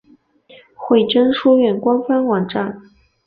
[0.73, 2.81] 惠贞书院官方网站